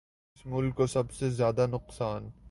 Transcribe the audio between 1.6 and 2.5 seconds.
نقصان